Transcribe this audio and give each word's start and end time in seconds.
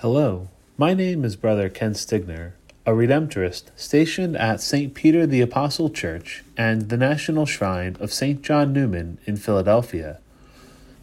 Hello, 0.00 0.48
my 0.78 0.94
name 0.94 1.26
is 1.26 1.36
Brother 1.36 1.68
Ken 1.68 1.92
Stigner, 1.92 2.52
a 2.86 2.92
Redemptorist 2.92 3.64
stationed 3.76 4.34
at 4.34 4.62
St. 4.62 4.94
Peter 4.94 5.26
the 5.26 5.42
Apostle 5.42 5.90
Church 5.90 6.42
and 6.56 6.88
the 6.88 6.96
National 6.96 7.44
Shrine 7.44 7.98
of 8.00 8.10
St. 8.10 8.40
John 8.40 8.72
Neumann 8.72 9.18
in 9.26 9.36
Philadelphia. 9.36 10.18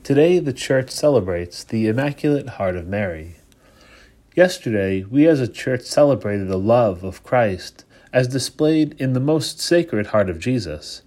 Today, 0.01 0.39
the 0.39 0.51
church 0.51 0.89
celebrates 0.89 1.63
the 1.63 1.85
Immaculate 1.85 2.49
Heart 2.57 2.75
of 2.75 2.87
Mary. 2.87 3.35
Yesterday, 4.35 5.03
we 5.03 5.27
as 5.27 5.39
a 5.39 5.47
church 5.47 5.83
celebrated 5.83 6.47
the 6.47 6.57
love 6.57 7.03
of 7.03 7.23
Christ 7.23 7.85
as 8.11 8.27
displayed 8.27 8.95
in 8.99 9.13
the 9.13 9.19
most 9.19 9.59
sacred 9.59 10.07
heart 10.07 10.27
of 10.27 10.39
Jesus. 10.39 11.03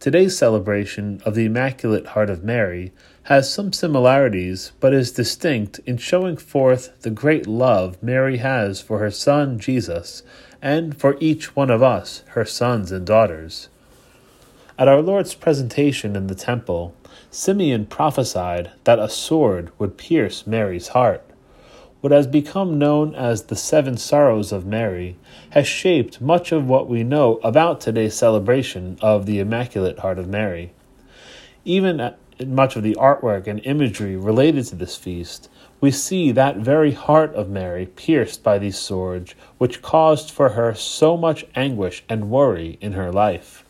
Today's 0.00 0.38
celebration 0.38 1.20
of 1.24 1.34
the 1.34 1.46
Immaculate 1.46 2.06
Heart 2.06 2.30
of 2.30 2.44
Mary 2.44 2.92
has 3.24 3.52
some 3.52 3.72
similarities, 3.72 4.70
but 4.78 4.94
is 4.94 5.10
distinct 5.10 5.80
in 5.86 5.96
showing 5.96 6.36
forth 6.36 6.92
the 7.02 7.10
great 7.10 7.48
love 7.48 8.00
Mary 8.00 8.36
has 8.36 8.80
for 8.80 9.00
her 9.00 9.10
Son 9.10 9.58
Jesus 9.58 10.22
and 10.62 10.96
for 10.96 11.16
each 11.18 11.56
one 11.56 11.68
of 11.68 11.82
us, 11.82 12.22
her 12.28 12.44
sons 12.44 12.92
and 12.92 13.04
daughters. 13.04 13.70
At 14.78 14.86
our 14.86 15.02
Lord's 15.02 15.34
presentation 15.34 16.14
in 16.14 16.28
the 16.28 16.36
temple, 16.36 16.94
Simeon 17.32 17.84
prophesied 17.84 18.70
that 18.84 19.00
a 19.00 19.08
sword 19.08 19.72
would 19.80 19.98
pierce 19.98 20.46
Mary's 20.46 20.88
heart. 20.88 21.27
What 22.00 22.12
has 22.12 22.28
become 22.28 22.78
known 22.78 23.16
as 23.16 23.44
the 23.44 23.56
Seven 23.56 23.96
Sorrows 23.96 24.52
of 24.52 24.64
Mary 24.64 25.16
has 25.50 25.66
shaped 25.66 26.20
much 26.20 26.52
of 26.52 26.68
what 26.68 26.88
we 26.88 27.02
know 27.02 27.40
about 27.42 27.80
today's 27.80 28.14
celebration 28.14 28.98
of 29.02 29.26
the 29.26 29.40
Immaculate 29.40 29.98
Heart 29.98 30.20
of 30.20 30.28
Mary. 30.28 30.70
Even 31.64 32.14
much 32.46 32.76
of 32.76 32.84
the 32.84 32.94
artwork 33.00 33.48
and 33.48 33.60
imagery 33.64 34.14
related 34.14 34.66
to 34.66 34.76
this 34.76 34.94
feast, 34.94 35.50
we 35.80 35.90
see 35.90 36.30
that 36.30 36.58
very 36.58 36.92
heart 36.92 37.34
of 37.34 37.50
Mary 37.50 37.86
pierced 37.86 38.44
by 38.44 38.60
these 38.60 38.78
swords, 38.78 39.34
which 39.58 39.82
caused 39.82 40.30
for 40.30 40.50
her 40.50 40.74
so 40.74 41.16
much 41.16 41.46
anguish 41.56 42.04
and 42.08 42.30
worry 42.30 42.78
in 42.80 42.92
her 42.92 43.10
life. 43.10 43.64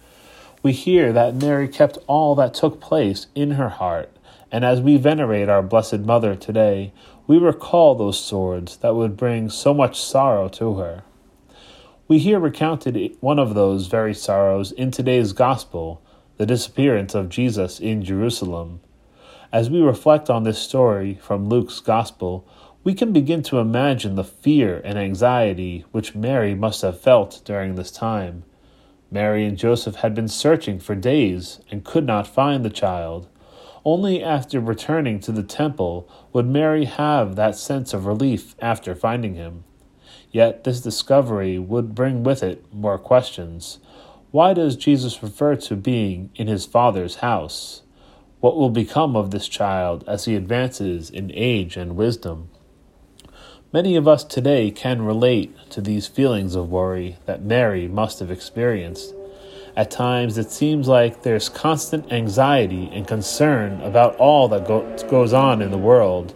We 0.60 0.72
hear 0.72 1.12
that 1.12 1.36
Mary 1.36 1.68
kept 1.68 1.98
all 2.08 2.34
that 2.34 2.52
took 2.52 2.80
place 2.80 3.28
in 3.36 3.52
her 3.52 3.68
heart, 3.68 4.10
and 4.50 4.64
as 4.64 4.80
we 4.80 4.96
venerate 4.96 5.48
our 5.48 5.62
Blessed 5.62 6.00
Mother 6.00 6.34
today, 6.34 6.92
we 7.28 7.38
recall 7.38 7.94
those 7.94 8.18
swords 8.18 8.78
that 8.78 8.96
would 8.96 9.16
bring 9.16 9.50
so 9.50 9.72
much 9.72 10.00
sorrow 10.00 10.48
to 10.48 10.74
her. 10.74 11.04
We 12.08 12.18
hear 12.18 12.40
recounted 12.40 13.16
one 13.20 13.38
of 13.38 13.54
those 13.54 13.86
very 13.86 14.14
sorrows 14.14 14.72
in 14.72 14.90
today's 14.90 15.32
Gospel, 15.32 16.02
the 16.38 16.46
disappearance 16.46 17.14
of 17.14 17.28
Jesus 17.28 17.78
in 17.78 18.02
Jerusalem. 18.02 18.80
As 19.52 19.70
we 19.70 19.80
reflect 19.80 20.28
on 20.28 20.42
this 20.42 20.58
story 20.58 21.18
from 21.22 21.48
Luke's 21.48 21.78
Gospel, 21.78 22.48
we 22.82 22.94
can 22.94 23.12
begin 23.12 23.42
to 23.44 23.58
imagine 23.58 24.16
the 24.16 24.24
fear 24.24 24.80
and 24.84 24.98
anxiety 24.98 25.84
which 25.92 26.16
Mary 26.16 26.54
must 26.54 26.82
have 26.82 27.00
felt 27.00 27.42
during 27.44 27.76
this 27.76 27.92
time. 27.92 28.42
Mary 29.10 29.46
and 29.46 29.56
Joseph 29.56 29.96
had 29.96 30.14
been 30.14 30.28
searching 30.28 30.78
for 30.78 30.94
days 30.94 31.60
and 31.70 31.84
could 31.84 32.04
not 32.04 32.26
find 32.26 32.64
the 32.64 32.70
child. 32.70 33.28
Only 33.84 34.22
after 34.22 34.60
returning 34.60 35.18
to 35.20 35.32
the 35.32 35.42
temple 35.42 36.08
would 36.32 36.46
Mary 36.46 36.84
have 36.84 37.36
that 37.36 37.56
sense 37.56 37.94
of 37.94 38.04
relief 38.04 38.54
after 38.60 38.94
finding 38.94 39.34
him. 39.34 39.64
Yet 40.30 40.64
this 40.64 40.80
discovery 40.80 41.58
would 41.58 41.94
bring 41.94 42.22
with 42.22 42.42
it 42.42 42.64
more 42.72 42.98
questions. 42.98 43.78
Why 44.30 44.52
does 44.52 44.76
Jesus 44.76 45.22
refer 45.22 45.56
to 45.56 45.76
being 45.76 46.30
in 46.34 46.48
his 46.48 46.66
Father's 46.66 47.16
house? 47.16 47.82
What 48.40 48.56
will 48.56 48.70
become 48.70 49.16
of 49.16 49.30
this 49.30 49.48
child 49.48 50.04
as 50.06 50.26
he 50.26 50.36
advances 50.36 51.08
in 51.08 51.32
age 51.34 51.78
and 51.78 51.96
wisdom? 51.96 52.50
Many 53.70 53.96
of 53.96 54.08
us 54.08 54.24
today 54.24 54.70
can 54.70 55.02
relate 55.02 55.54
to 55.72 55.82
these 55.82 56.06
feelings 56.06 56.54
of 56.54 56.70
worry 56.70 57.18
that 57.26 57.42
Mary 57.42 57.86
must 57.86 58.18
have 58.20 58.30
experienced. 58.30 59.14
At 59.76 59.90
times, 59.90 60.38
it 60.38 60.50
seems 60.50 60.88
like 60.88 61.22
there's 61.22 61.50
constant 61.50 62.10
anxiety 62.10 62.88
and 62.90 63.06
concern 63.06 63.78
about 63.82 64.16
all 64.16 64.48
that 64.48 64.66
go- 64.66 64.96
goes 65.10 65.34
on 65.34 65.60
in 65.60 65.70
the 65.70 65.76
world. 65.76 66.32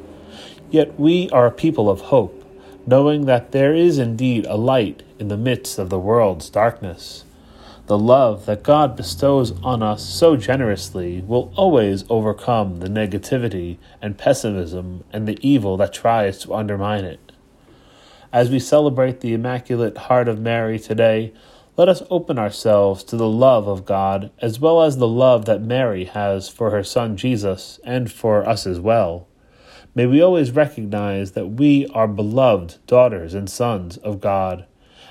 Yet 0.71 1.01
we 1.01 1.31
are 1.31 1.47
a 1.47 1.51
people 1.51 1.89
of 1.89 2.03
hope, 2.03 2.45
knowing 2.87 3.25
that 3.25 3.53
there 3.53 3.75
is 3.75 3.97
indeed 3.97 4.45
a 4.45 4.59
light 4.59 5.03
in 5.19 5.29
the 5.29 5.39
midst 5.39 5.79
of 5.79 5.89
the 5.89 5.99
world's 5.99 6.51
darkness. 6.51 7.25
The 7.87 7.99
love 7.99 8.47
that 8.47 8.63
God 8.63 8.97
bestows 8.97 9.53
on 9.63 9.83
us 9.83 10.05
so 10.05 10.37
generously 10.37 11.21
will 11.21 11.53
always 11.57 12.05
overcome 12.09 12.79
the 12.79 12.89
negativity 12.89 13.79
and 14.01 14.17
pessimism 14.17 15.03
and 15.13 15.27
the 15.27 15.39
evil 15.47 15.77
that 15.79 15.93
tries 15.93 16.39
to 16.39 16.55
undermine 16.55 17.05
it. 17.05 17.33
As 18.33 18.51
we 18.51 18.61
celebrate 18.61 19.21
the 19.21 19.35
Immaculate 19.35 19.99
Heart 19.99 20.29
of 20.29 20.41
Mary 20.41 20.79
today, 20.79 21.33
let 21.77 21.89
us 21.89 22.03
open 22.09 22.39
ourselves 22.39 23.03
to 23.05 23.17
the 23.17 23.29
love 23.29 23.67
of 23.67 23.85
God 23.85 24.31
as 24.39 24.61
well 24.61 24.83
as 24.83 24.99
the 24.99 25.09
love 25.09 25.47
that 25.47 25.61
Mary 25.61 26.05
has 26.05 26.49
for 26.49 26.71
her 26.71 26.85
Son 26.85 27.17
Jesus 27.17 27.81
and 27.83 28.13
for 28.13 28.49
us 28.49 28.67
as 28.67 28.79
well. 28.79 29.27
May 29.95 30.07
we 30.07 30.23
always 30.23 30.53
recognize 30.53 31.33
that 31.33 31.49
we 31.49 31.87
are 31.89 32.09
beloved 32.09 32.77
daughters 32.87 33.35
and 33.35 33.51
sons 33.51 33.97
of 33.99 34.21
God, 34.21 34.67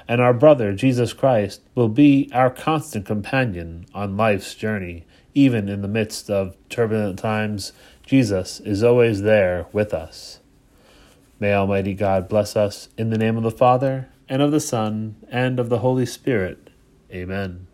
and 0.07 0.22
our 0.22 0.34
brother 0.34 0.73
Jesus 0.73 1.13
Christ 1.13 1.62
will 1.75 1.89
be 1.89 2.29
our 2.34 2.50
constant 2.50 3.06
companion 3.06 3.85
on 3.94 4.17
life's 4.17 4.56
journey. 4.56 5.06
Even 5.34 5.69
in 5.69 5.81
the 5.81 5.88
midst 5.88 6.29
of 6.29 6.56
turbulent 6.69 7.17
times, 7.19 7.72
Jesus 8.06 8.59
is 8.59 8.84
always 8.84 9.22
there 9.22 9.67
with 9.72 9.94
us. 9.94 10.40
May 11.40 11.53
Almighty 11.53 11.94
God 11.94 12.28
bless 12.28 12.56
us 12.56 12.90
in 12.97 13.09
the 13.09 13.17
name 13.17 13.38
of 13.38 13.44
the 13.44 13.51
Father, 13.51 14.09
and 14.28 14.41
of 14.41 14.51
the 14.51 14.59
Son, 14.59 15.16
and 15.29 15.59
of 15.59 15.69
the 15.69 15.79
Holy 15.79 16.06
Spirit. 16.06 16.69
Amen. 17.11 17.67